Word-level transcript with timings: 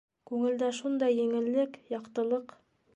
Күңелдә 0.29 0.69
шундай 0.79 1.17
еңеллек, 1.21 1.79
яҡтылыҡ. 1.95 2.59